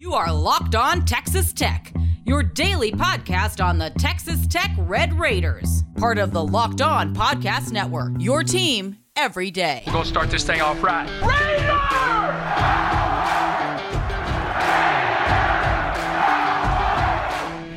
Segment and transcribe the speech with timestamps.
[0.00, 1.92] You are Locked On Texas Tech,
[2.26, 7.70] your daily podcast on the Texas Tech Red Raiders, part of the Locked On Podcast
[7.70, 8.10] Network.
[8.18, 9.84] Your team every day.
[9.86, 11.08] We're gonna start this thing off right.
[11.22, 11.70] Raider!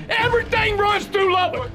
[0.10, 1.70] Everything runs through Lubbock.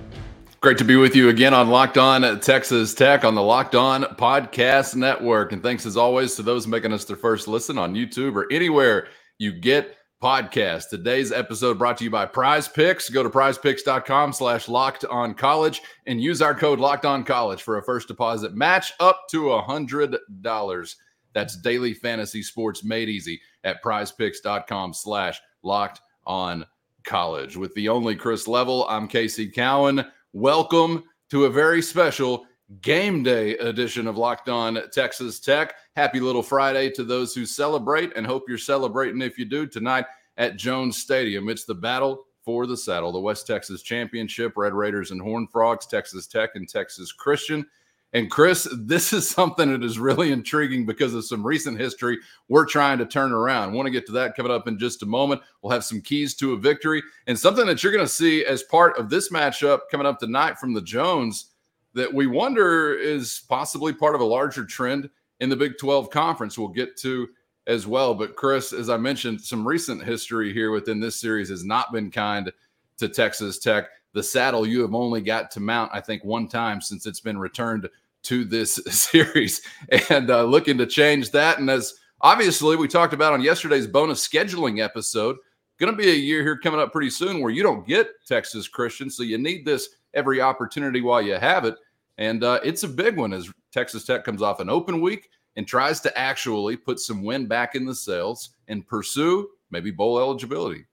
[0.61, 4.02] Great to be with you again on Locked On Texas Tech on the Locked On
[4.02, 5.52] Podcast Network.
[5.52, 9.06] And thanks as always to those making us their first listen on YouTube or anywhere
[9.38, 10.89] you get podcasts.
[10.89, 13.10] Today's episode brought to you by Prize Picks.
[13.10, 17.79] Go to prizepicks.com slash locked on college and use our code locked on college for
[17.79, 20.96] a first deposit match up to a hundred dollars.
[21.32, 26.66] That's daily fantasy sports made easy at prizepicks.com slash locked on
[27.04, 27.57] college.
[27.57, 30.04] With the only Chris Level, I'm Casey Cowan.
[30.32, 32.46] Welcome to a very special
[32.80, 35.74] game day edition of Locked On Texas Tech.
[35.95, 40.07] Happy little Friday to those who celebrate and hope you're celebrating if you do tonight
[40.42, 41.48] at Jones Stadium.
[41.48, 45.87] It's the battle for the saddle, the West Texas Championship, Red Raiders and Horn Frogs,
[45.87, 47.65] Texas Tech and Texas Christian.
[48.12, 52.66] And Chris, this is something that is really intriguing because of some recent history we're
[52.66, 53.73] trying to turn around.
[53.73, 55.43] want to get to that coming up in just a moment.
[55.63, 58.65] We'll have some keys to a victory and something that you're going to see as
[58.65, 61.52] part of this matchup coming up tonight from the Jones
[61.95, 66.59] that we wonder is possibly part of a larger trend in the Big 12 conference.
[66.59, 67.28] We'll get to
[67.66, 68.15] as well.
[68.15, 72.10] But Chris, as I mentioned, some recent history here within this series has not been
[72.10, 72.53] kind
[72.99, 73.87] to Texas Tech.
[74.12, 77.38] The saddle you have only got to mount, I think, one time since it's been
[77.38, 77.88] returned
[78.25, 79.62] to this series,
[80.10, 81.59] and uh, looking to change that.
[81.59, 85.37] And as obviously we talked about on yesterday's bonus scheduling episode,
[85.78, 88.69] going to be a year here coming up pretty soon where you don't get Texas
[88.69, 91.75] Christian, so you need this every opportunity while you have it.
[92.19, 95.66] And uh, it's a big one as Texas Tech comes off an open week and
[95.66, 100.86] tries to actually put some wind back in the sails and pursue maybe bowl eligibility.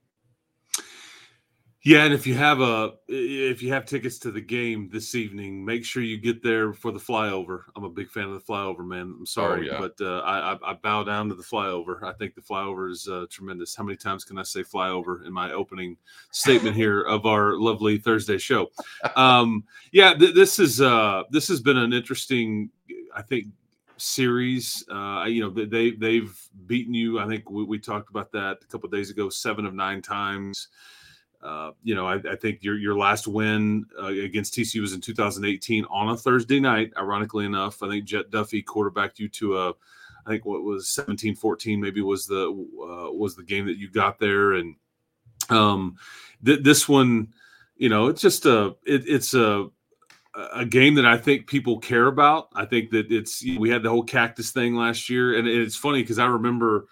[1.82, 5.64] Yeah, and if you have a if you have tickets to the game this evening,
[5.64, 7.62] make sure you get there for the flyover.
[7.74, 9.14] I'm a big fan of the flyover, man.
[9.18, 9.78] I'm sorry, oh, yeah.
[9.78, 12.02] but uh, I, I bow down to the flyover.
[12.02, 13.74] I think the flyover is uh, tremendous.
[13.74, 15.96] How many times can I say flyover in my opening
[16.32, 18.70] statement here of our lovely Thursday show?
[19.16, 22.68] Um, yeah, th- this is uh, this has been an interesting,
[23.16, 23.46] I think,
[24.00, 24.84] series.
[24.90, 27.18] Uh, you know, they they've beaten you.
[27.18, 29.28] I think we, we talked about that a couple days ago.
[29.28, 30.68] Seven of nine times.
[31.42, 35.00] Uh, you know, I, I, think your your last win uh, against TCU was in
[35.00, 36.92] 2018 on a Thursday night.
[36.98, 41.78] Ironically enough, I think Jett Duffey quarterbacked you to a, I think what was 17-14
[41.78, 44.76] maybe was the uh, was the game that you got there, and
[45.48, 45.96] um,
[46.44, 47.28] th- this one,
[47.76, 49.70] you know, it's just a it, it's a
[50.52, 52.48] a game that I think people care about.
[52.54, 56.02] I think that it's we had the whole cactus thing last year, and it's funny
[56.02, 56.86] because I remember,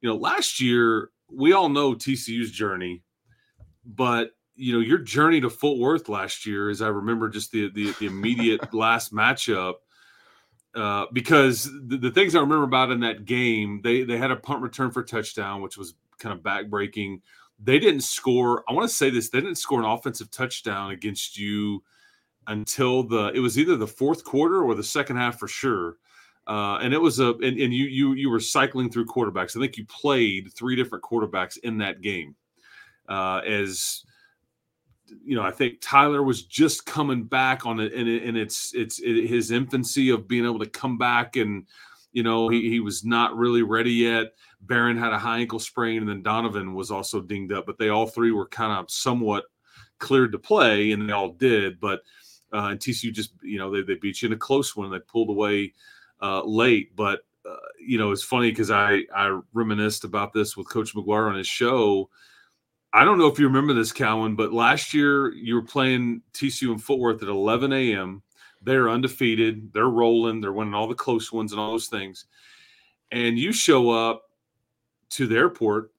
[0.00, 3.02] you know, last year we all know TCU's journey
[3.86, 7.70] but you know your journey to Fort Worth last year, as I remember, just the
[7.70, 9.74] the, the immediate last matchup.
[10.74, 14.36] Uh, because the, the, things I remember about in that game, they they had a
[14.36, 17.22] punt return for touchdown, which was kind of backbreaking.
[17.58, 18.62] They didn't score.
[18.68, 21.82] I want to say this: they didn't score an offensive touchdown against you
[22.48, 25.96] until the it was either the fourth quarter or the second half for sure.
[26.46, 29.56] Uh, and it was a and, and you you you were cycling through quarterbacks.
[29.56, 32.36] I think you played three different quarterbacks in that game
[33.08, 34.04] uh, as
[35.24, 38.98] you know, I think Tyler was just coming back on it, and, and it's it's
[39.00, 41.66] it, his infancy of being able to come back, and
[42.12, 44.32] you know, he, he was not really ready yet.
[44.64, 47.88] Behren had a high ankle sprain, and then Donovan was also dinged up, but they
[47.88, 49.44] all three were kind of somewhat
[49.98, 51.78] cleared to play, and they all did.
[51.78, 52.00] But
[52.52, 54.98] uh, and TCU just you know they they beat you in a close one, they
[55.00, 55.72] pulled away
[56.22, 60.68] uh, late, but uh, you know it's funny because I I reminisced about this with
[60.68, 62.08] Coach McGuire on his show
[62.96, 66.72] I don't know if you remember this, Cowan, but last year you were playing TCU
[66.72, 68.22] in Fort Worth at 11 a.m.
[68.62, 69.70] They're undefeated.
[69.74, 70.40] They're rolling.
[70.40, 72.24] They're winning all the close ones and all those things.
[73.12, 74.22] And you show up
[75.10, 75.92] to the airport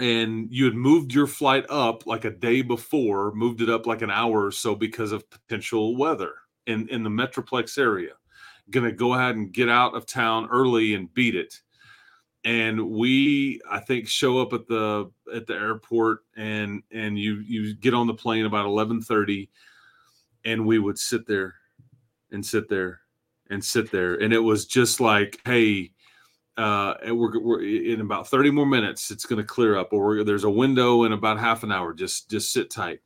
[0.00, 4.02] and you had moved your flight up like a day before, moved it up like
[4.02, 6.34] an hour or so because of potential weather
[6.66, 8.12] in, in the Metroplex area.
[8.70, 11.60] Going to go ahead and get out of town early and beat it
[12.44, 17.74] and we i think show up at the at the airport and and you you
[17.74, 19.48] get on the plane about 11:30
[20.44, 21.54] and we would sit there
[22.32, 23.00] and sit there
[23.50, 25.91] and sit there and it was just like hey
[26.58, 30.22] uh and we're, we're in about 30 more minutes it's going to clear up or
[30.22, 33.00] there's a window in about half an hour just just sit tight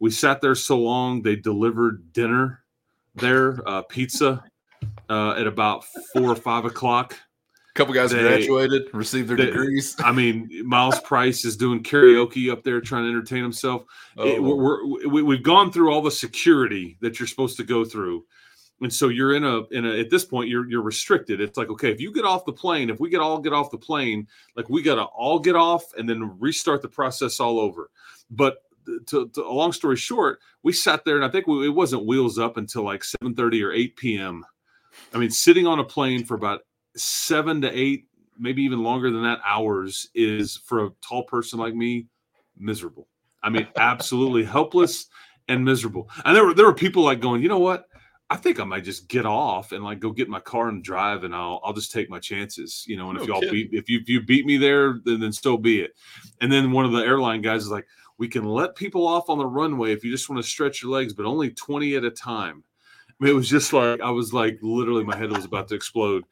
[0.00, 2.64] we sat there so long they delivered dinner
[3.14, 4.42] there uh pizza
[5.08, 7.16] uh at about four or five o'clock
[7.70, 9.96] A couple guys they, graduated, received their they, degrees.
[10.00, 13.84] I mean, Myles Price is doing karaoke up there trying to entertain himself.
[14.18, 14.26] Oh.
[14.26, 18.26] It, we're, we're, we've gone through all the security that you're supposed to go through
[18.82, 21.40] and so you're in a in a at this point you're you're restricted.
[21.40, 23.70] It's like okay if you get off the plane if we get all get off
[23.70, 24.26] the plane
[24.56, 27.90] like we got to all get off and then restart the process all over.
[28.30, 28.58] But
[29.06, 32.04] to, to, a long story short we sat there and i think we, it wasn't
[32.04, 34.44] wheels up until like 7:30 or 8 p.m
[35.14, 36.62] i mean sitting on a plane for about
[36.96, 38.08] seven to eight
[38.38, 42.06] maybe even longer than that hours is for a tall person like me
[42.58, 43.08] miserable.
[43.42, 45.06] I mean absolutely helpless
[45.48, 46.08] and miserable.
[46.24, 47.86] And there were there were people like going you know what
[48.30, 51.24] I think I might just get off and like go get my car and drive,
[51.24, 53.10] and I'll I'll just take my chances, you know.
[53.10, 53.68] And no if y'all kidding.
[53.68, 55.92] beat if you if you beat me there, then then still be it.
[56.40, 57.86] And then one of the airline guys is like,
[58.16, 60.92] we can let people off on the runway if you just want to stretch your
[60.92, 62.64] legs, but only twenty at a time.
[63.10, 65.74] I mean, it was just like I was like literally my head was about to
[65.74, 66.24] explode.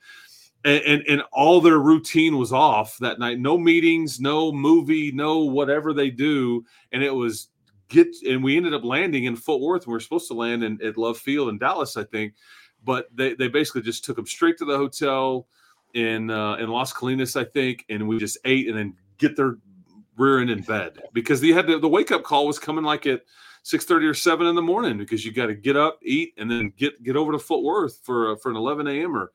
[0.64, 3.38] And, and, and all their routine was off that night.
[3.38, 7.49] No meetings, no movie, no whatever they do, and it was
[7.90, 9.86] get and we ended up landing in Fort Worth.
[9.86, 12.34] We were supposed to land in, at Love Field in Dallas, I think,
[12.84, 15.46] but they, they basically just took them straight to the hotel
[15.92, 19.58] in uh, in Las Colinas, I think, and we just ate and then get their
[20.16, 23.22] rear end in bed because they had the wake up call was coming like at
[23.62, 26.50] six thirty or seven in the morning because you got to get up, eat, and
[26.50, 29.16] then get get over to Fort Worth for uh, for an eleven a.m.
[29.16, 29.32] or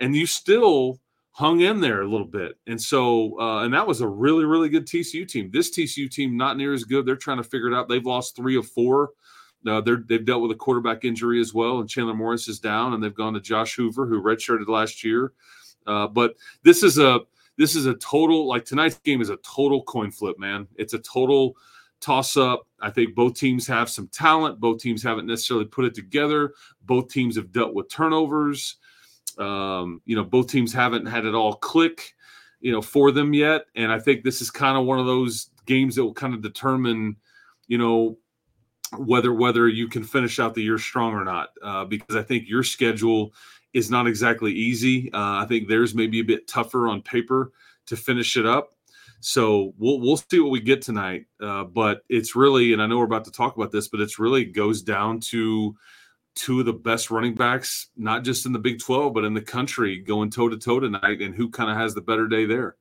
[0.00, 0.98] and you still
[1.38, 2.58] hung in there a little bit.
[2.66, 5.50] And so, uh, and that was a really, really good TCU team.
[5.52, 7.06] This TCU team, not near as good.
[7.06, 7.88] They're trying to figure it out.
[7.88, 9.10] They've lost three of four.
[9.64, 12.92] Uh, they're, they've dealt with a quarterback injury as well, and Chandler Morris is down,
[12.92, 15.32] and they've gone to Josh Hoover, who redshirted last year.
[15.86, 17.20] Uh, but this is a
[17.56, 20.66] this is a total like tonight's game is a total coin flip, man.
[20.74, 21.56] It's a total
[22.00, 22.66] toss up.
[22.80, 24.58] I think both teams have some talent.
[24.58, 26.54] Both teams haven't necessarily put it together.
[26.82, 28.76] Both teams have dealt with turnovers.
[29.38, 32.14] Um, you know, both teams haven't had it all click,
[32.60, 33.66] you know, for them yet.
[33.74, 36.42] And I think this is kind of one of those games that will kind of
[36.42, 37.16] determine,
[37.66, 38.18] you know,
[38.96, 41.50] whether whether you can finish out the year strong or not.
[41.62, 43.32] Uh, because I think your schedule
[43.74, 45.12] is not exactly easy.
[45.12, 47.52] Uh, I think theirs may be a bit tougher on paper
[47.86, 48.74] to finish it up.
[49.20, 51.26] So we'll we'll see what we get tonight.
[51.40, 54.18] Uh, but it's really, and I know we're about to talk about this, but it's
[54.18, 55.76] really goes down to
[56.38, 59.42] two of the best running backs, not just in the Big 12, but in the
[59.42, 62.76] country, going toe to toe tonight, and who kind of has the better day there.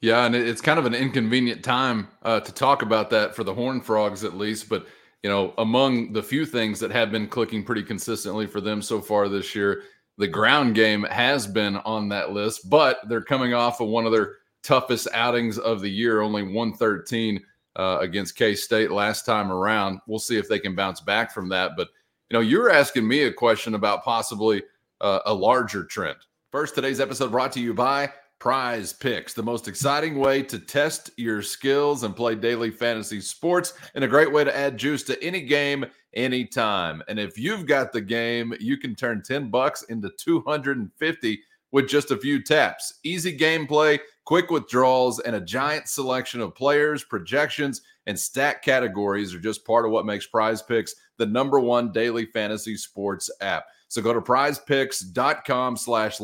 [0.00, 3.52] Yeah, and it's kind of an inconvenient time uh, to talk about that for the
[3.52, 4.68] Horn Frogs, at least.
[4.68, 4.86] But
[5.22, 9.02] you know, among the few things that have been clicking pretty consistently for them so
[9.02, 9.82] far this year,
[10.16, 12.70] the ground game has been on that list.
[12.70, 17.44] But they're coming off of one of their toughest outings of the year, only 113
[17.76, 20.00] uh, against K State last time around.
[20.06, 21.88] We'll see if they can bounce back from that, but
[22.30, 24.62] you know, you're asking me a question about possibly
[25.00, 26.18] uh, a larger trend.
[26.52, 31.10] First, today's episode brought to you by Prize Picks, the most exciting way to test
[31.16, 35.20] your skills and play daily fantasy sports, and a great way to add juice to
[35.22, 35.84] any game
[36.14, 37.02] anytime.
[37.08, 41.40] And if you've got the game, you can turn 10 bucks into 250
[41.72, 43.00] with just a few taps.
[43.02, 43.98] Easy gameplay,
[44.30, 49.84] quick withdrawals, and a giant selection of players, projections, and stat categories are just part
[49.84, 53.64] of what makes Prize Picks the number one daily fantasy sports app.
[53.88, 56.18] So go to prizepicks.com slash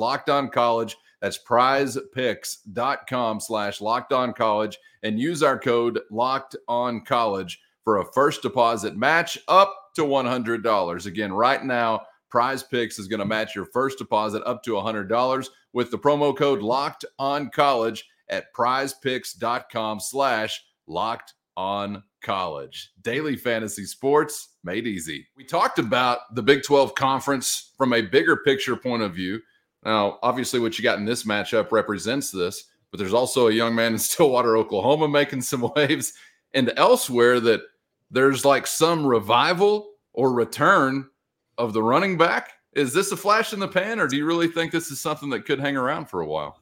[0.52, 0.96] college.
[1.20, 3.78] That's prizepicks.com slash
[4.36, 10.02] college and use our code locked on college for a first deposit match up to
[10.02, 11.06] $100.
[11.06, 15.48] Again, right now, Prize Picks is going to match your first deposit up to $100
[15.76, 22.92] with the promo code locked on college at prizepicks.com slash locked on college.
[23.02, 25.26] Daily fantasy sports made easy.
[25.36, 29.42] We talked about the Big 12 conference from a bigger picture point of view.
[29.84, 33.74] Now, obviously, what you got in this matchup represents this, but there's also a young
[33.74, 36.14] man in Stillwater, Oklahoma making some waves,
[36.54, 37.60] and elsewhere that
[38.10, 41.10] there's like some revival or return
[41.58, 42.54] of the running back.
[42.76, 45.30] Is this a flash in the pan, or do you really think this is something
[45.30, 46.58] that could hang around for a while?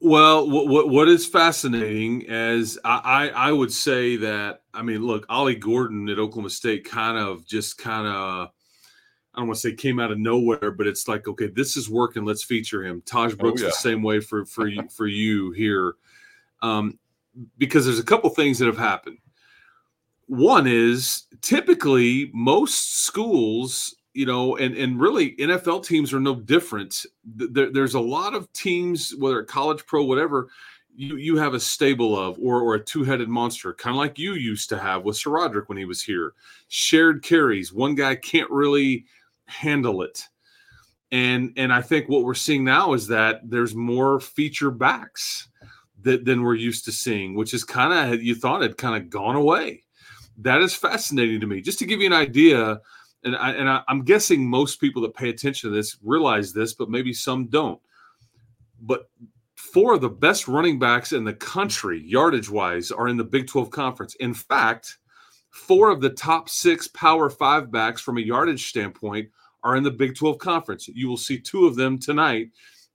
[0.00, 5.04] Well, what, what, what is fascinating as I, I, I would say that I mean,
[5.04, 8.48] look, Ollie Gordon at Oklahoma State kind of just kind of
[9.32, 11.88] I don't want to say came out of nowhere, but it's like okay, this is
[11.88, 12.24] working.
[12.24, 13.00] Let's feature him.
[13.02, 13.70] Tahj oh, Brooks oh, yeah.
[13.70, 15.94] the same way for for you, for you here,
[16.62, 16.98] um,
[17.58, 19.18] because there's a couple things that have happened.
[20.26, 27.06] One is typically most schools you know, and and really NFL teams are no different.
[27.24, 30.48] There, there's a lot of teams, whether college, pro, whatever,
[30.96, 34.18] you you have a stable of, or or a two headed monster, kind of like
[34.18, 36.32] you used to have with SaRodorick when he was here.
[36.66, 37.72] Shared carries.
[37.72, 39.04] One guy can't really
[39.46, 40.24] handle it.
[41.12, 45.48] and and I think what we're seeing now is that there's more feature backs
[46.02, 49.10] that, than we're used to seeing, which is kind of you thought had kind of
[49.10, 49.84] gone away.
[50.38, 51.60] That is fascinating to me.
[51.60, 52.80] Just to give you an idea,
[53.24, 56.74] and I, and I, I'm guessing most people that pay attention to this realize this,
[56.74, 57.80] but maybe some don't.
[58.80, 59.10] But
[59.56, 63.46] four of the best running backs in the country, yardage wise, are in the Big
[63.48, 64.14] 12 conference.
[64.16, 64.98] In fact,
[65.50, 69.28] four of the top six Power Five backs from a yardage standpoint
[69.64, 70.88] are in the Big 12 conference.
[70.88, 72.50] You will see two of them tonight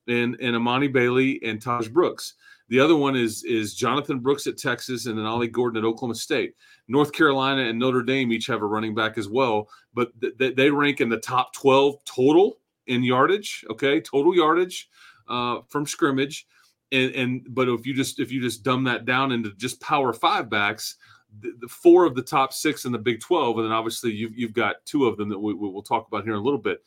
[0.08, 2.36] in, in Emani Bailey and Tahj Brooks.
[2.70, 6.16] The other one is is Jonathan Brooks at Texas and then Ollie Gordon at Oklahoma
[6.16, 6.56] State.
[6.88, 10.70] North Carolina and Notre Dame each have a running back as well, but th- they
[10.70, 14.02] rank in the top 12 total in yardage, okay?
[14.02, 14.90] Total yardage
[15.28, 16.48] uh, from scrimmage.
[16.92, 20.14] And, and but if you just if you just dumb that down into just power
[20.14, 20.98] five backs,
[21.40, 24.38] the, the, four of the top six in the Big 12, and then obviously you've,
[24.38, 26.60] you've got two of them that we, we will talk about here in a little
[26.60, 26.84] bit.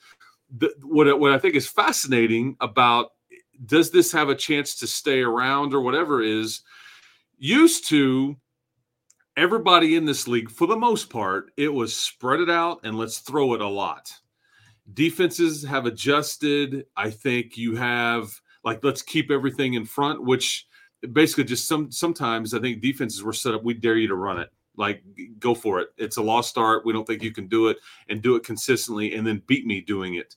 [0.58, 3.12] The, what, what I think is fascinating about
[3.64, 6.60] does this have a chance to stay around or whatever is
[7.38, 8.36] used to
[9.36, 13.18] everybody in this league, for the most part, it was spread it out and let's
[13.18, 14.12] throw it a lot.
[14.94, 16.86] Defenses have adjusted.
[16.96, 20.66] I think you have like let's keep everything in front, which
[21.12, 23.64] basically just some sometimes I think defenses were set up.
[23.64, 24.50] We dare you to run it.
[24.76, 25.02] Like
[25.38, 25.88] go for it.
[25.96, 26.84] It's a lost start.
[26.84, 29.80] We don't think you can do it and do it consistently and then beat me
[29.80, 30.36] doing it.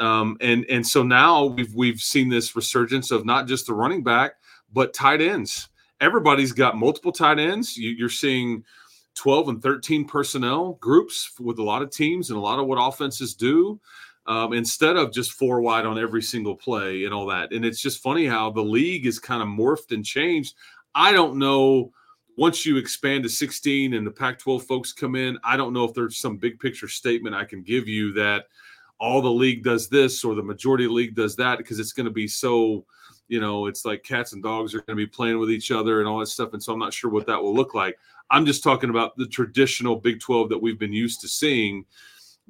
[0.00, 4.02] Um, and and so now we've we've seen this resurgence of not just the running
[4.02, 4.32] back
[4.72, 5.68] but tight ends.
[6.00, 7.76] Everybody's got multiple tight ends.
[7.76, 8.64] You, you're seeing
[9.14, 12.76] 12 and 13 personnel groups with a lot of teams and a lot of what
[12.76, 13.80] offenses do
[14.26, 17.52] um, instead of just four wide on every single play and all that.
[17.52, 20.54] And it's just funny how the league is kind of morphed and changed.
[20.94, 21.92] I don't know.
[22.36, 25.84] Once you expand to 16 and the Pac 12 folks come in, I don't know
[25.84, 28.46] if there's some big picture statement I can give you that
[29.00, 32.04] all the league does this or the majority the league does that because it's going
[32.04, 32.84] to be so,
[33.28, 36.00] you know, it's like cats and dogs are going to be playing with each other
[36.00, 36.52] and all that stuff.
[36.52, 37.98] And so I'm not sure what that will look like.
[38.30, 41.84] I'm just talking about the traditional Big 12 that we've been used to seeing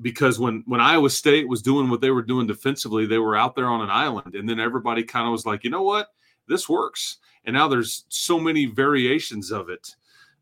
[0.03, 3.55] because when when Iowa State was doing what they were doing defensively, they were out
[3.55, 6.09] there on an island, and then everybody kind of was like, you know what,
[6.49, 7.19] this works.
[7.45, 9.95] And now there's so many variations of it.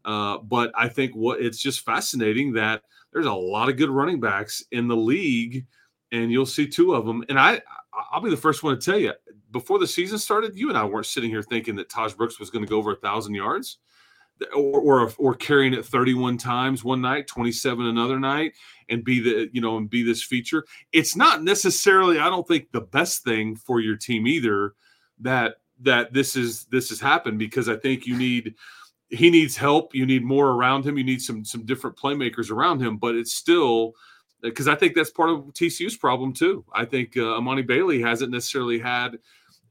[0.05, 4.21] Uh, but I think what it's just fascinating that there's a lot of good running
[4.21, 5.67] backs in the league,
[6.13, 7.25] and you'll see two of them.
[7.29, 7.61] And I
[8.13, 9.13] I'll be the first one to tell you
[9.51, 12.51] before the season started, you and I weren't sitting here thinking that Tahj Brooks was
[12.51, 13.79] going to go over a thousand yards
[14.55, 18.53] or, or or carrying it 31 times one night 27 another night
[18.89, 22.71] and be the you know and be this feature it's not necessarily i don't think
[22.73, 24.75] the best thing for your team either
[25.19, 28.55] that that this is this has happened because i think you need
[29.09, 32.81] he needs help you need more around him you need some some different playmakers around
[32.81, 33.93] him but it's still
[34.43, 38.31] because i think that's part of tcu's problem too i think uh, emani bailey hasn't
[38.31, 39.19] necessarily had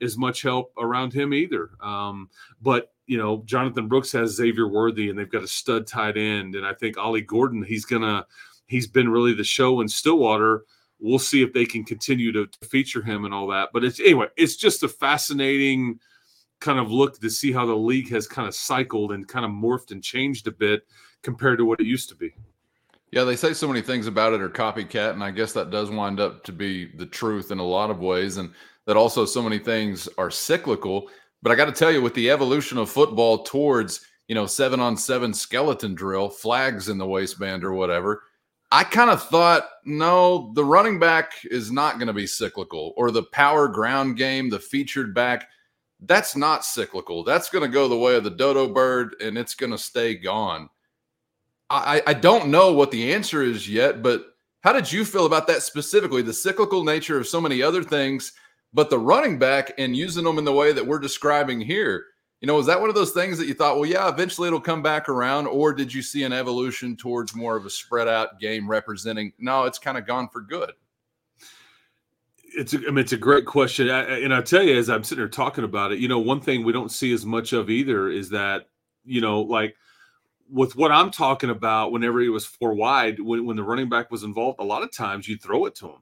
[0.02, 2.30] as much help around him either um,
[2.62, 6.56] but you know, Jonathan Brooks has Xavier Worthy, and they've got a stud tight end,
[6.56, 7.64] and I think Ollie Gordon.
[7.64, 8.26] He's gonna,
[8.68, 10.66] he's been really the show in Stillwater.
[11.00, 13.70] We'll see if they can continue to, to feature him and all that.
[13.72, 16.00] But it's anyway, it's just a fascinating
[16.60, 19.52] kind of look to see how the league has kind of cycled and kind of
[19.52, 20.82] morphed and changed a bit
[21.22, 22.34] compared to what it used to be.
[23.18, 25.90] Yeah, they say so many things about it are copycat, and I guess that does
[25.90, 28.54] wind up to be the truth in a lot of ways, and
[28.86, 31.10] that also so many things are cyclical.
[31.42, 34.80] But I got to tell you, with the evolution of football towards, you know, seven
[34.80, 38.22] on seven skeleton drill, flags in the waistband or whatever,
[38.72, 43.10] I kind of thought, no, the running back is not going to be cyclical or
[43.10, 45.48] the power ground game, the featured back,
[46.02, 47.24] that's not cyclical.
[47.24, 50.14] That's going to go the way of the dodo bird and it's going to stay
[50.14, 50.70] gone.
[51.70, 55.48] I, I don't know what the answer is yet, but how did you feel about
[55.48, 56.22] that specifically?
[56.22, 58.34] The cyclical nature of so many other things
[58.74, 62.06] but the running back and using them in the way that we're describing here,
[62.42, 64.62] you know, is that one of those things that you thought, well, yeah, eventually it'll
[64.62, 65.48] come back around?
[65.48, 69.64] Or did you see an evolution towards more of a spread out game representing, no,
[69.64, 70.74] it's kind of gone for good?
[72.56, 73.90] It's a, I mean, it's a great question.
[73.90, 76.42] I, and I tell you, as I'm sitting here talking about it, you know, one
[76.42, 78.70] thing we don't see as much of either is that,
[79.06, 79.76] you know, like
[80.52, 84.12] with what I'm talking about, whenever he was four wide, when, when the running back
[84.12, 86.02] was involved, a lot of times you throw it to him.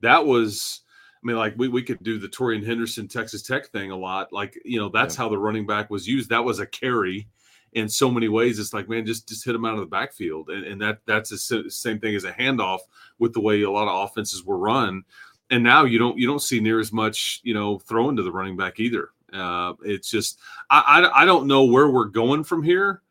[0.00, 0.80] That was,
[1.22, 4.32] I mean, like we, we could do the Taurean Henderson Texas Tech thing a lot.
[4.32, 5.22] Like, you know, that's yeah.
[5.22, 6.30] how the running back was used.
[6.30, 7.28] That was a carry
[7.74, 8.58] in so many ways.
[8.58, 10.48] It's like, man, just just hit him out of the backfield.
[10.50, 12.80] And, and that that's the same thing as a handoff
[13.18, 15.02] with the way a lot of offenses were run.
[15.50, 18.32] And now you don't you don't see near as much, you know, throwing to the
[18.32, 19.10] running back either.
[19.32, 20.38] Uh, it's just
[20.70, 23.02] I, I, I don't know where we're going from here.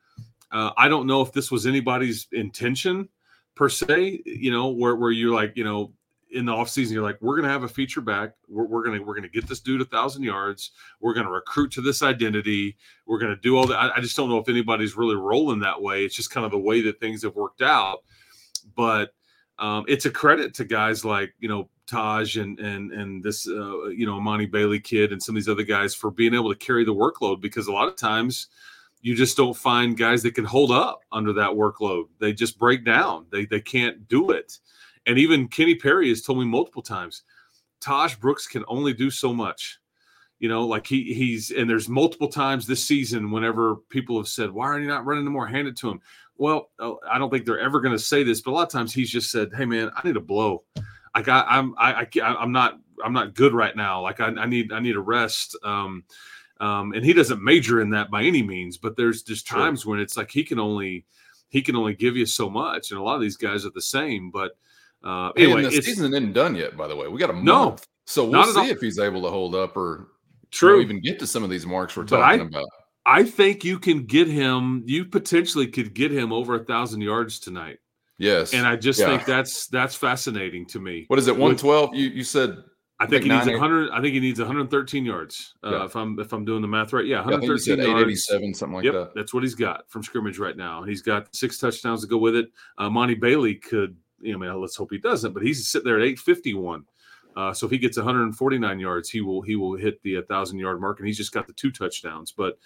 [0.53, 3.09] Uh, I don't know if this was anybody's intention
[3.55, 4.21] per se.
[4.25, 5.91] You know, where where you're like, you know,
[6.31, 8.33] in the offseason, you're like, we're to have a feature back.
[8.47, 10.71] We're, we're to we're to get this dude a thousand yards.
[10.99, 12.77] We're to recruit to this identity.
[13.07, 13.77] We're to do all that.
[13.77, 16.05] I, I just don't know if anybody's really rolling that way.
[16.05, 17.99] It's just kind of the way that things have worked out.
[18.75, 19.13] But
[19.59, 23.85] um, it's a credit to guys like you know Tahj and and and this uh,
[23.85, 26.59] you know Monty Bailey kid and some of these other guys for being able to
[26.59, 28.47] carry the workload because a lot of times
[29.03, 32.05] you just don't find guys that can hold up under that workload.
[32.19, 33.25] They just break down.
[33.31, 34.57] They they can't do it.
[35.05, 37.23] And even Kenny Perry has told me multiple times,
[37.81, 39.79] Tahj Brooks can only do so much.
[40.39, 44.49] You know, like he he's and there's multiple times this season whenever people have said,
[44.49, 45.47] "Why are you not running more?
[45.47, 45.99] Hand it to him."
[46.37, 48.71] Well, uh, I don't think they're ever going to say this, but a lot of
[48.71, 50.63] times he's just said, "Hey, man, I need a blow.
[51.13, 54.01] I, I'm I, I I'm not I'm not good right now.
[54.01, 56.05] Like I, I need I need a rest." Um,
[56.59, 59.91] um, and he doesn't major in that by any means, but there's just times sure.
[59.91, 61.05] when it's like he can only
[61.49, 63.81] he can only give you so much, and a lot of these guys are the
[63.81, 64.31] same.
[64.31, 64.57] But
[65.03, 66.77] uh, anyway, the season isn't done yet.
[66.77, 69.29] By the way, we got a month, no, so we'll see if he's able to
[69.29, 70.07] hold up or
[70.51, 72.65] true even get to some of these marks we're talking I, about.
[73.05, 74.83] I think you can get him.
[74.85, 77.79] You potentially could get him over a thousand yards tonight.
[78.17, 79.07] Yes, and I just yeah.
[79.07, 81.05] think that's that's fascinating to me.
[81.07, 81.35] What is it?
[81.35, 81.93] One twelve?
[81.93, 82.63] You you said
[83.03, 83.91] I think he needs 100.
[83.91, 85.55] I think he needs 113 yards.
[85.63, 85.85] Uh, yeah.
[85.85, 88.93] If I'm if I'm doing the math right, yeah, 113 yeah, 887, something like yep,
[88.93, 89.15] that.
[89.15, 90.83] That's what he's got from scrimmage right now.
[90.83, 92.47] He's got six touchdowns to go with it.
[92.77, 96.05] Uh, Monty Bailey could, you know, let's hope he doesn't, but he's sitting there at
[96.05, 96.85] 851.
[97.35, 100.79] Uh, so if he gets 149 yards, he will he will hit the 1,000 yard
[100.79, 102.31] mark, and he's just got the two touchdowns.
[102.31, 102.57] But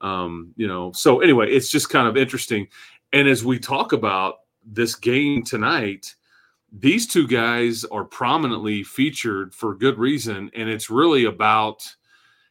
[0.00, 2.68] um, you know, so anyway, it's just kind of interesting.
[3.12, 6.14] And as we talk about this game tonight
[6.72, 11.82] these two guys are prominently featured for good reason and it's really about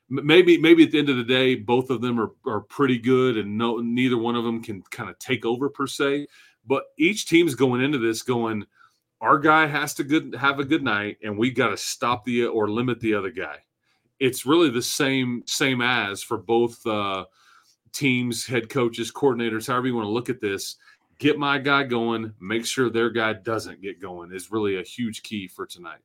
[0.10, 3.38] maybe maybe at the end of the day both of them are, are pretty good
[3.38, 6.26] and no neither one of them can kind of take over per se
[6.66, 8.66] but each team's going into this going
[9.22, 12.46] our guy has to good have a good night and we got to stop the
[12.46, 13.58] or limit the other guy.
[14.20, 17.26] It's really the same same as for both uh
[17.92, 20.76] teams head coaches coordinators however you want to look at this
[21.20, 25.24] get my guy going, make sure their guy doesn't get going is really a huge
[25.24, 26.00] key for tonight.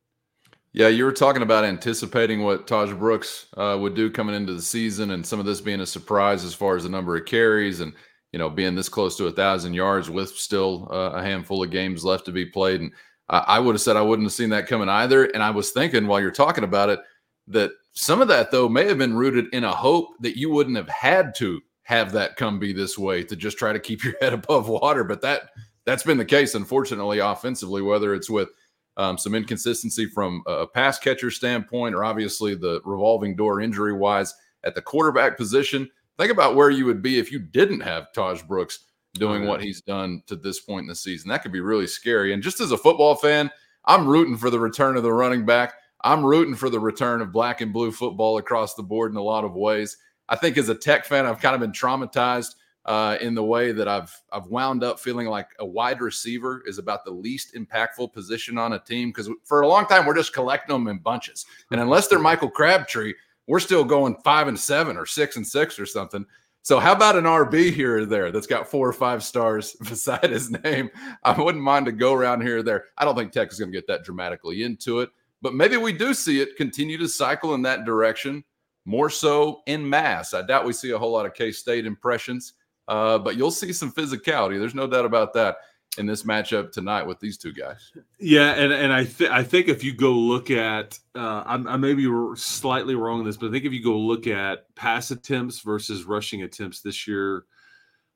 [0.73, 4.61] Yeah, you were talking about anticipating what Tahj Brooks uh, would do coming into the
[4.61, 7.81] season, and some of this being a surprise as far as the number of carries
[7.81, 7.93] and
[8.31, 11.71] you know being this close to a thousand yards with still uh, a handful of
[11.71, 12.79] games left to be played.
[12.79, 12.93] And
[13.27, 15.25] I, I would have said I wouldn't have seen that coming either.
[15.25, 17.01] And I was thinking while you're talking about it
[17.47, 20.77] that some of that though may have been rooted in a hope that you wouldn't
[20.77, 21.59] have had to
[21.91, 25.03] have that come be this way to just try to keep your head above water.
[25.03, 25.49] But that
[25.85, 28.49] that's been the case, unfortunately, offensively, whether it's with
[28.97, 34.33] um, some inconsistency from a pass catcher standpoint or obviously the revolving door injury wise
[34.63, 35.89] at the quarterback position.
[36.17, 39.81] Think about where you would be if you didn't have Tahj Brooks doing what he's
[39.81, 41.29] done to this point in the season.
[41.29, 42.33] That could be really scary.
[42.33, 43.49] And just as a football fan,
[43.85, 45.73] I'm rooting for the return of the running back.
[46.03, 49.23] I'm rooting for the return of black and blue football across the board in a
[49.23, 49.97] lot of ways.
[50.29, 52.55] I think as a Tech fan, I've kind of been traumatized
[52.85, 56.77] uh, in the way that I've I've wound up feeling like a wide receiver is
[56.77, 60.33] about the least impactful position on a team because for a long time we're just
[60.33, 63.13] collecting them in bunches, and unless they're Michael Crabtree,
[63.47, 66.25] we're still going five and seven or six and six or something.
[66.63, 70.29] So how about an RB here or there that's got four or five stars beside
[70.29, 70.89] his name?
[71.23, 72.85] I wouldn't mind to go around here or there.
[72.97, 75.09] I don't think Tech is going to get that dramatically into it,
[75.41, 78.43] but maybe we do see it continue to cycle in that direction
[78.85, 80.33] more so in mass.
[80.33, 82.53] I doubt we see a whole lot of K State impressions,
[82.87, 84.59] uh, but you'll see some physicality.
[84.59, 85.57] There's no doubt about that
[85.97, 87.91] in this matchup tonight with these two guys.
[88.19, 91.77] Yeah, and and I th- I think if you go look at, uh, I'm, I
[91.77, 95.11] may be slightly wrong on this, but I think if you go look at pass
[95.11, 97.43] attempts versus rushing attempts this year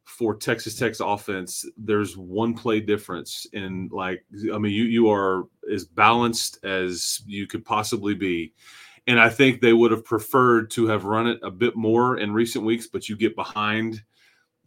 [0.06, 4.24] for Texas Tech's offense, there's one play difference in like
[4.54, 8.54] I mean you you are as balanced as you could possibly be
[9.08, 12.34] and I think they would have preferred to have run it a bit more in
[12.34, 14.02] recent weeks, but you get behind,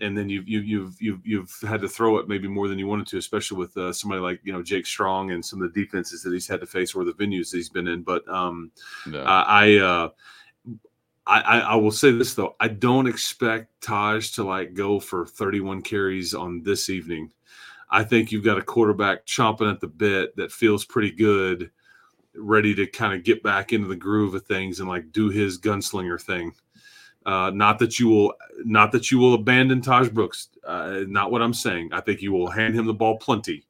[0.01, 2.87] and then you've you, you've you've you've had to throw it maybe more than you
[2.87, 5.85] wanted to, especially with uh, somebody like you know Jake Strong and some of the
[5.85, 8.03] defenses that he's had to face or the venues that he's been in.
[8.03, 8.71] But um,
[9.07, 9.23] no.
[9.23, 9.77] I.
[9.77, 10.09] Uh,
[11.31, 15.83] I, I, will say this though, I don't expect Tahj to like go for 31
[15.83, 17.31] carries on this evening.
[17.91, 21.71] I think you've got a quarterback chomping at the bit that feels pretty good
[22.39, 25.59] ready to kind of get back into the groove of things and like do his
[25.59, 26.53] gunslinger thing.
[27.27, 28.33] Uh, not that you will,
[28.65, 30.49] not that you will abandon Tahj Brooks.
[30.65, 31.91] Uh, not what I'm saying.
[31.93, 33.67] I think you will hand him the ball plenty.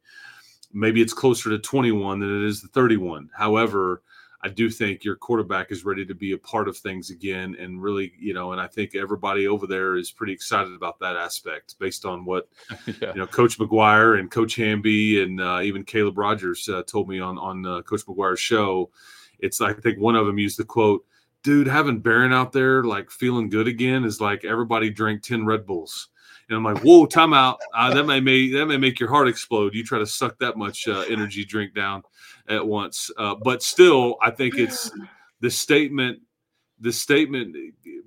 [0.73, 3.31] Maybe it's closer to 21 than it is the 31.
[3.35, 4.03] However,
[4.41, 7.83] I do think your quarterback is ready to be a part of things again, and
[7.83, 11.75] really, you know, and I think everybody over there is pretty excited about that aspect,
[11.81, 12.49] based on what
[12.87, 13.13] yeah.
[13.13, 17.19] you know, Coach McGuire and Coach Hamby and uh, even Caleb Rogers uh, told me
[17.19, 18.91] on on uh, Coach McGuire's show.
[19.41, 21.05] It's I think one of them used the quote,
[21.43, 25.67] "Dude, having Behren out there like feeling good again is like everybody drank ten Red
[25.67, 26.09] Bulls."
[26.49, 27.61] And I'm like, whoa, time out.
[27.75, 29.75] Uh, that may make that may make your heart explode.
[29.75, 32.03] You try to suck that much uh, energy drink down
[32.49, 33.11] at once.
[33.19, 34.91] Uh, but still, I think it's
[35.41, 36.21] the statement.
[36.81, 37.57] The statement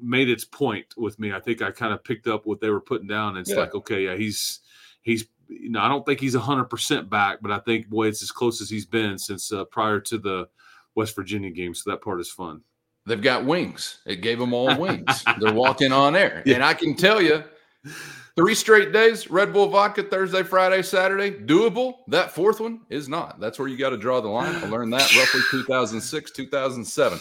[0.02, 1.34] made its point with me.
[1.34, 3.30] I think I kind of picked up what they were putting down.
[3.30, 3.58] And it's yeah.
[3.58, 4.62] like, okay, yeah, he's
[5.02, 5.26] he's.
[5.48, 8.32] You know, I don't think he's hundred percent back, but I think boy, it's as
[8.32, 10.48] close as he's been since uh, prior to the
[10.96, 11.76] West Virginia game.
[11.76, 12.62] So that part is fun.
[13.06, 14.00] They've got wings.
[14.06, 15.26] It gave them all wings.
[15.40, 16.56] They're walking on air, yeah.
[16.56, 17.44] and I can tell you
[18.38, 21.32] Three straight days, Red Bull vodka, Thursday, Friday, Saturday.
[21.32, 21.96] Doable.
[22.08, 23.42] That fourth one is not.
[23.42, 24.56] That's where you got to draw the line.
[24.56, 27.20] I learned that roughly 2006, 2007.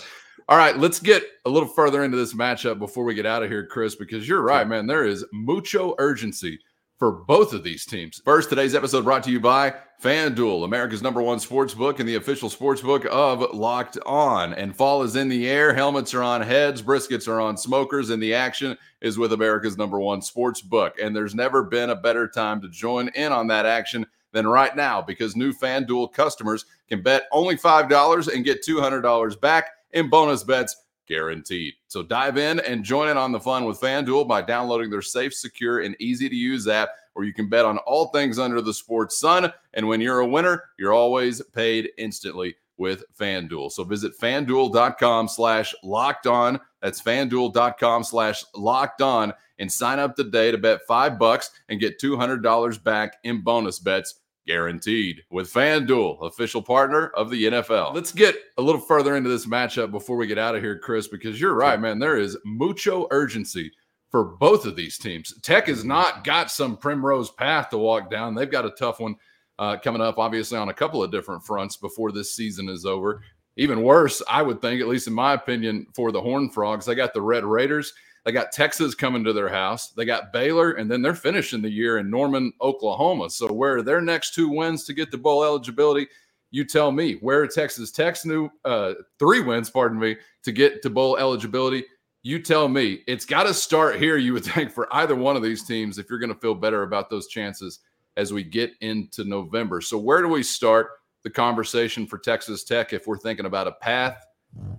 [0.48, 3.50] All right, let's get a little further into this matchup before we get out of
[3.50, 4.86] here, Chris, because you're right, man.
[4.86, 6.60] There is mucho urgency
[7.00, 8.20] for both of these teams.
[8.26, 12.16] First, today's episode brought to you by FanDuel, America's number one sports book and the
[12.16, 14.52] official sports book of Locked On.
[14.52, 15.72] And fall is in the air.
[15.72, 19.98] Helmets are on heads, briskets are on smokers, and the action is with America's number
[19.98, 20.96] one sports book.
[21.02, 24.76] And there's never been a better time to join in on that action than right
[24.76, 30.44] now because new FanDuel customers can bet only $5 and get $200 back in bonus
[30.44, 30.76] bets
[31.10, 31.74] guaranteed.
[31.88, 35.34] So dive in and join in on the fun with FanDuel by downloading their safe,
[35.34, 38.72] secure, and easy to use app where you can bet on all things under the
[38.72, 39.52] sports sun.
[39.74, 43.72] And when you're a winner, you're always paid instantly with FanDuel.
[43.72, 46.60] So visit fanduel.com slash locked on.
[46.80, 52.00] That's fanduel.com slash locked on and sign up today to bet five bucks and get
[52.00, 57.94] $200 back in bonus bets guaranteed with FanDuel, official partner of the NFL.
[57.94, 61.08] Let's get a little further into this matchup before we get out of here, Chris,
[61.08, 61.98] because you're right, man.
[61.98, 63.70] There is mucho urgency
[64.10, 65.38] for both of these teams.
[65.40, 68.34] Tech has not got some primrose path to walk down.
[68.34, 69.16] They've got a tough one
[69.58, 73.22] uh, coming up, obviously, on a couple of different fronts before this season is over.
[73.56, 76.94] Even worse, I would think, at least in my opinion, for the Horn Frogs, they
[76.94, 77.92] got the Red Raiders
[78.24, 79.90] they got Texas coming to their house.
[79.90, 83.30] They got Baylor, and then they're finishing the year in Norman, Oklahoma.
[83.30, 86.06] So where are their next two wins to get the bowl eligibility?
[86.50, 87.14] You tell me.
[87.14, 91.84] Where are Texas Tech's new uh, three wins, pardon me, to get to bowl eligibility?
[92.22, 93.02] You tell me.
[93.06, 96.10] It's got to start here, you would think, for either one of these teams if
[96.10, 97.80] you're going to feel better about those chances
[98.16, 99.80] as we get into November.
[99.80, 100.88] So where do we start
[101.22, 104.22] the conversation for Texas Tech if we're thinking about a path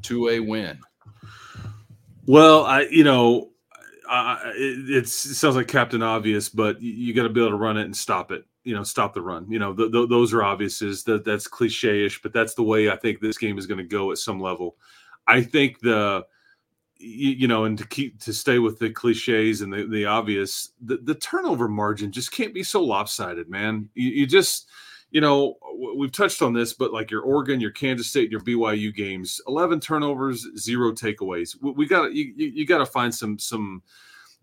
[0.04, 0.80] to a win?
[2.32, 3.50] Well, I you know,
[4.10, 7.58] uh, it, it, sounds like Captain Obvious, but you, you got to be able to
[7.58, 8.46] run it and stop it.
[8.63, 9.52] You know, stop the run.
[9.52, 10.82] You know, th- th- those are obvious.
[10.82, 13.84] Is that that's cliche-ish, but that's the way I think this game is going to
[13.84, 14.78] go at some level.
[15.28, 16.26] I think the
[16.96, 20.72] you, you, know, and to keep to stay with the cliches and the, the obvious,
[20.80, 23.89] the, the turnover margin just can't be so lopsided, man.
[23.94, 24.70] You, you just
[25.12, 25.58] you know,
[25.95, 29.80] we've touched on this, but like your Oregon, your Kansas State, your BYU games, eleven
[29.80, 31.56] turnovers, zero takeaways.
[31.62, 33.84] We, we got you, you got to find some some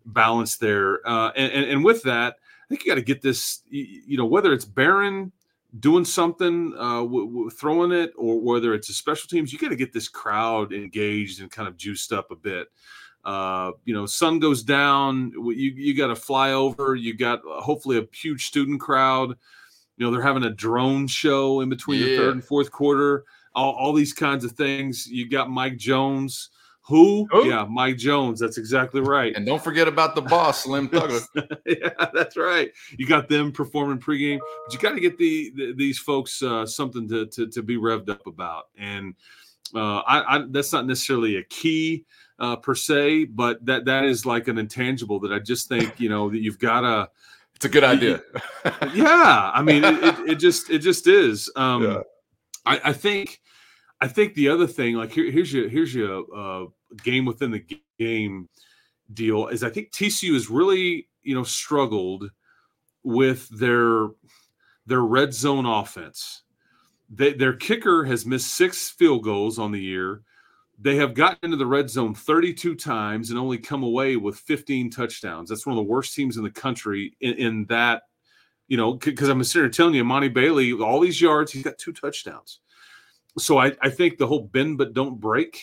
[0.05, 3.63] balance there, uh, and, and, and with that, I think you got to get this.
[3.71, 5.33] You know, whether it's Behren
[5.81, 9.69] doing something, uh, w- w- throwing it, or whether it's a special teams, you got
[9.69, 12.69] to get this crowd engaged and kind of juiced up a bit.
[13.25, 16.95] Uh, you know, sun goes down, you you got to fly over.
[16.95, 19.35] You got uh, hopefully a huge student crowd.
[19.99, 22.07] You know, they're having a drone show in between yeah.
[22.07, 23.25] the third and fourth quarter.
[23.55, 25.07] All, all these kinds of things.
[25.07, 26.51] You got Mike Jones.
[26.83, 27.29] Who?
[27.35, 27.47] Ooh.
[27.47, 28.41] Yeah, Mike Jones.
[28.41, 29.35] That's exactly right.
[29.37, 31.21] And don't forget about the boss, Slim Thug.
[31.67, 32.71] yeah, that's right.
[32.97, 36.65] You got them performing pregame, but you got to get the, the, these folks uh,
[36.65, 38.69] something to, to, to be revved up about.
[38.79, 39.15] And
[39.75, 42.07] uh, I, I, that's not necessarily a key
[42.39, 46.09] uh, per se, but that that is like an intangible that I just think you
[46.09, 47.11] know that you've got to
[47.59, 48.23] it's a good idea.
[48.95, 51.51] yeah, I mean, it, it, it, just it just is.
[51.57, 52.01] Um, yeah.
[52.65, 53.41] I, I, think
[54.01, 56.67] I think the other thing, like here, here's your here's your uh,
[57.03, 57.65] game within the
[57.99, 58.49] game
[59.13, 62.31] deal, is I think TCU has really you know struggled
[63.03, 64.07] with their
[64.87, 66.43] their red zone offense.
[67.11, 70.23] They, their kicker has missed six field goals on the year
[70.81, 74.91] they have gotten into the red zone 32 times and only come away with 15
[74.91, 75.49] touchdowns.
[75.49, 78.03] That's one of the worst teams in the country in, in that,
[78.69, 81.79] you know, because I'm sitting here telling you, Monty Bailey, all these yards, he's got
[81.79, 82.61] two touchdowns.
[83.39, 85.63] So I, I think the whole bend but don't break.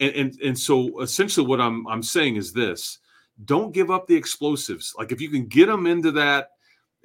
[0.00, 2.98] And, and and so essentially what I'm I'm saying is this
[3.44, 4.94] don't give up the explosives.
[4.98, 6.50] Like if you can get them into that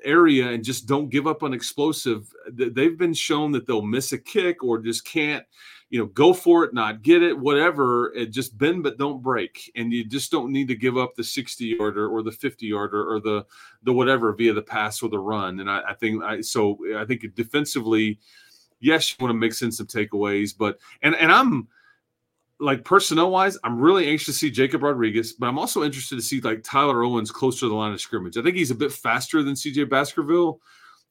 [0.04, 4.18] area and just don't give up on explosive, they've been shown that they'll miss a
[4.18, 5.46] kick or just can't
[5.90, 8.14] you know, go for it, not get it, whatever.
[8.14, 11.24] It just bend but don't break, and you just don't need to give up the
[11.24, 13.46] sixty yarder or the fifty yarder or the
[13.84, 15.60] the whatever via the pass or the run.
[15.60, 18.20] And I, I think I so I think defensively,
[18.80, 21.68] yes, you want to mix in some takeaways, but and and I'm
[22.60, 26.22] like personnel wise, I'm really anxious to see Jacob Rodriguez, but I'm also interested to
[26.22, 28.38] see like Tyler Owens closer to the line of scrimmage.
[28.38, 30.60] I think he's a bit faster than CJ Baskerville.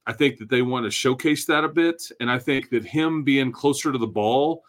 [0.09, 2.03] I think that they want to showcase that a bit.
[2.19, 4.65] And I think that him being closer to the ball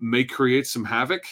[0.00, 1.24] may create some havoc.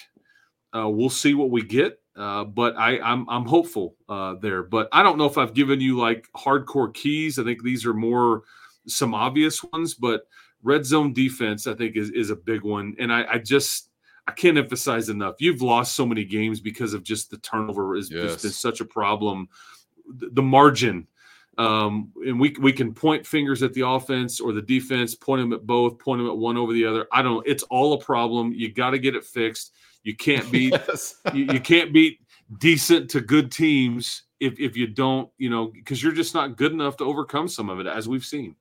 [0.76, 1.98] Uh, we'll see what we get.
[2.14, 4.62] Uh, but I, I'm I'm hopeful uh, there.
[4.62, 7.38] But I don't know if I've given you like hardcore keys.
[7.38, 8.42] I think these are more
[8.86, 9.94] some obvious ones.
[9.94, 10.26] But
[10.62, 12.94] red zone defense, I think, is is a big one.
[12.98, 13.88] And I, I just
[14.26, 15.36] I can't emphasize enough.
[15.38, 18.42] You've lost so many games because of just the turnover has yes.
[18.42, 19.48] been such a problem.
[20.08, 21.06] The margin
[21.58, 25.52] um, and we we can point fingers at the offense or the defense, point them
[25.52, 27.06] at both, point them at one over the other.
[27.12, 27.34] I don't.
[27.34, 27.42] know.
[27.46, 28.52] It's all a problem.
[28.52, 29.72] You got to get it fixed.
[30.02, 31.16] You can't beat yes.
[31.34, 32.20] you, you, can't beat
[32.58, 36.72] decent to good teams if if you don't, you know, because you're just not good
[36.72, 38.54] enough to overcome some of it, as we've seen.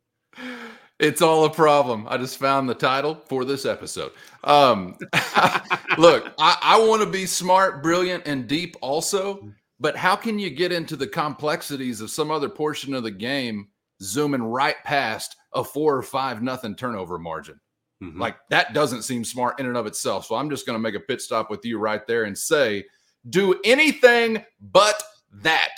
[0.97, 2.08] It's all a problem.
[2.10, 4.13] I just found the title for this episode.
[4.45, 4.97] Um,
[5.97, 9.51] look, I, I want to be smart, brilliant, and deep also.
[9.80, 13.68] But how can you get into the complexities of some other portion of the game,
[14.02, 17.60] zooming right past a four or five nothing turnover margin?
[18.02, 18.20] Mm-hmm.
[18.20, 20.26] Like that doesn't seem smart in and of itself.
[20.26, 22.86] So I'm just going to make a pit stop with you right there and say,
[23.30, 25.02] do anything but
[25.42, 25.78] that.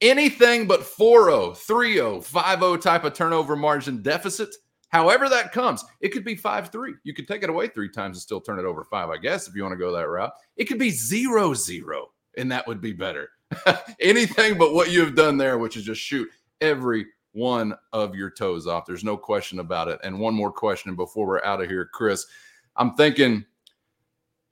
[0.00, 4.54] Anything but 4 0, 3 0, 5 0 type of turnover margin deficit.
[4.88, 6.94] However, that comes, it could be 5 3.
[7.04, 9.46] You could take it away three times and still turn it over five, I guess,
[9.46, 10.32] if you want to go that route.
[10.56, 13.30] It could be 0 0 and that would be better.
[14.00, 16.28] Anything but what you have done there, which is just shoot
[16.60, 18.86] every one of your toes off.
[18.86, 20.00] There's no question about it.
[20.02, 22.26] And one more question before we're out of here, Chris.
[22.76, 23.44] I'm thinking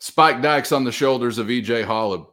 [0.00, 2.26] Spike Dykes on the shoulders of EJ Holub,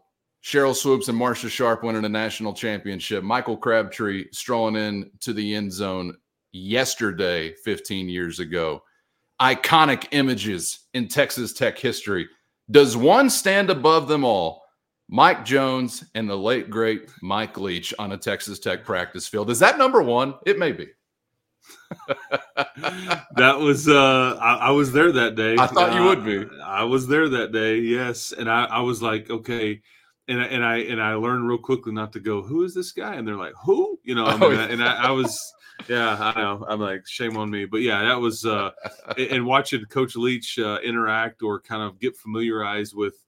[0.43, 5.55] Sheryl Swoopes and Marsha Sharp winning a national championship, Michael Crabtree strolling in to the
[5.55, 6.15] end zone
[6.51, 8.84] yesterday, 15 years ago.
[9.41, 12.29] Iconic images in Texas Tech history.
[12.71, 14.64] Does one stand above them all?
[15.08, 19.50] Mike Jones and the late great Mike Leach on a Texas Tech practice field.
[19.50, 20.36] Is that number one?
[20.46, 20.88] It may be.
[23.36, 25.56] that was uh I, I, was there that day.
[25.58, 26.46] I thought uh, you would be.
[26.62, 28.32] I, I was there that day, yes.
[28.32, 29.82] And I, I was like, okay.
[30.28, 33.15] And, and I and I learned real quickly not to go, who is this guy?
[33.15, 34.00] And they're like, who?
[34.04, 34.65] You know, I mean, oh, yeah.
[34.65, 35.54] and I, I was
[35.88, 36.65] yeah, I know.
[36.68, 37.65] I'm like, shame on me.
[37.65, 38.72] But yeah, that was uh
[39.18, 43.24] and watching Coach Leach uh, interact or kind of get familiarized with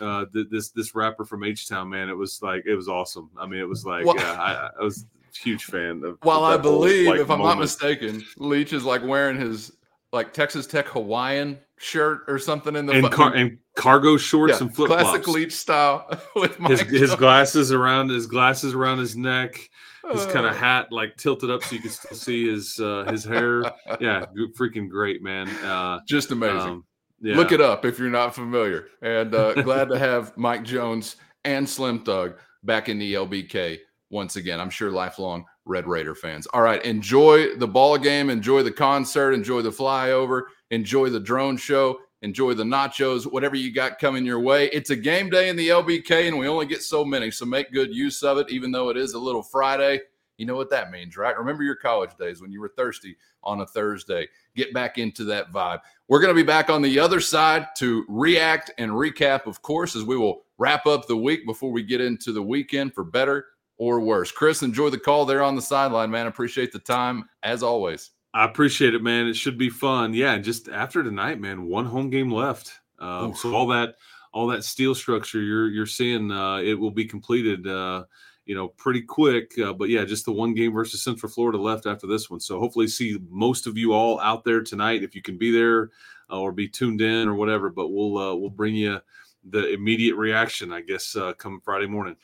[0.00, 2.08] uh, th- this this rapper from H Town, man.
[2.08, 3.30] It was like it was awesome.
[3.38, 6.18] I mean, it was like well, yeah, I, I, was a huge fan of.
[6.24, 7.56] Well, I believe, whole, like, if I'm moment.
[7.56, 9.72] not mistaken, Leach is like wearing his
[10.12, 14.66] like Texas Tech Hawaiian shirt or something in the and, car- and cargo shorts yeah,
[14.66, 19.16] and flip flops, classic Leach style with his, his, glasses around his glasses around his
[19.16, 19.68] neck.
[20.10, 20.56] His kind of uh.
[20.56, 23.62] hat like tilted up so you can still see his uh, his hair.
[24.00, 24.26] Yeah,
[24.58, 25.48] freaking great, man.
[25.64, 26.58] Uh, Just amazing.
[26.58, 26.84] Um,
[27.22, 27.36] yeah.
[27.36, 28.88] Look it up if you're not familiar.
[29.00, 33.78] And uh, glad to have Mike Jones and Slim Thug back in the LBK
[34.10, 34.60] once again.
[34.60, 36.46] I'm sure lifelong Red Raider fans.
[36.48, 41.56] All right, enjoy the ball game, enjoy the concert, enjoy the flyover, enjoy the drone
[41.56, 44.68] show, enjoy the nachos, whatever you got coming your way.
[44.70, 47.72] It's a game day in the LBK, and we only get so many, so make
[47.72, 50.00] good use of it, even though it is a little Friday.
[50.38, 51.36] You know what that means, right?
[51.36, 54.28] Remember your college days when you were thirsty on a Thursday.
[54.56, 55.80] Get back into that vibe.
[56.08, 59.94] We're going to be back on the other side to react and recap, of course,
[59.94, 63.46] as we will wrap up the week before we get into the weekend for better
[63.78, 64.30] or worse.
[64.30, 66.26] Chris, enjoy the call there on the sideline, man.
[66.26, 68.10] Appreciate the time as always.
[68.34, 69.26] I appreciate it, man.
[69.26, 70.14] It should be fun.
[70.14, 72.72] Yeah, just after tonight, man, one home game left.
[72.98, 73.96] Uh, so all that
[74.32, 77.66] all that steel structure you're you're seeing, uh, it will be completed.
[77.66, 78.04] Uh,
[78.44, 79.52] you know, pretty quick.
[79.58, 82.40] Uh, but yeah, just the one game versus Central Florida left after this one.
[82.40, 85.90] So hopefully, see most of you all out there tonight if you can be there
[86.30, 87.70] uh, or be tuned in or whatever.
[87.70, 89.00] But we'll uh, we'll bring you
[89.44, 92.16] the immediate reaction, I guess, uh, come Friday morning.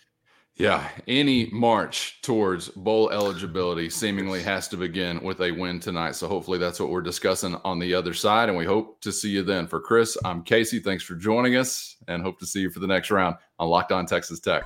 [0.57, 6.17] Yeah, any march towards bowl eligibility seemingly has to begin with a win tonight.
[6.17, 8.49] So hopefully that's what we're discussing on the other side.
[8.49, 9.69] And we hope to see you then.
[9.69, 10.81] For Chris, I'm Casey.
[10.81, 13.93] Thanks for joining us and hope to see you for the next round on Locked
[13.93, 14.65] On Texas Tech.